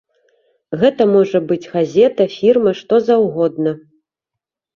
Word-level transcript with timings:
Гэта 0.83 1.05
можа 1.15 1.41
быць 1.51 1.69
газета, 1.73 2.23
фірма, 2.37 2.71
што 2.81 3.01
заўгодна. 3.11 3.71